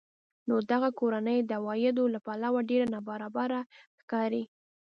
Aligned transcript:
نو 0.47 0.55
دغه 0.71 0.89
کورنۍ 0.99 1.39
د 1.43 1.51
عوایدو 1.59 2.03
له 2.13 2.19
پلوه 2.25 2.59
ډېره 2.69 2.85
نابرابره 2.95 3.61
ښکاري 3.99 4.43